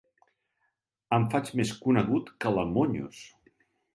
[1.17, 3.23] Em faig més conegut que la Monyos.